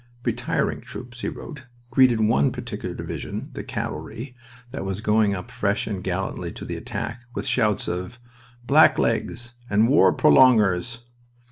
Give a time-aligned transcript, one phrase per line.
[0.25, 4.35] "Retiring troops," he wrote, "greeted one particular division (the cavalry)
[4.71, 8.19] that was going up fresh and gallantly to the attack, with shouts of
[8.65, 11.03] 'Blacklegs!' and 'War prolongers!"'